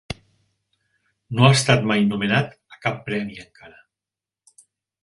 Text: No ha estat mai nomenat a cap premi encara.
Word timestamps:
No 1.39 1.45
ha 1.49 1.53
estat 1.57 1.85
mai 1.91 2.01
nomenat 2.09 2.59
a 2.79 2.83
cap 2.87 2.99
premi 3.11 3.39
encara. 3.47 3.81